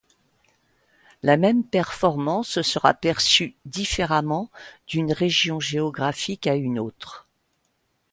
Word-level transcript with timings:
La 1.21 1.37
même 1.37 1.63
performance 1.63 2.63
sera 2.63 2.95
perçue 2.95 3.53
différemment 3.65 4.49
d'une 4.87 5.13
région 5.13 5.59
géographique 5.59 6.47
à 6.47 6.55
une 6.55 6.79
autre. 6.79 7.27